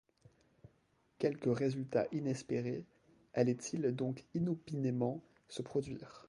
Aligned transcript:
Quelque 1.19 1.51
résultat 1.51 2.07
inespéré 2.11 2.87
allait-il 3.35 3.95
donc 3.95 4.25
inopinément 4.33 5.21
se 5.47 5.61
produire? 5.61 6.19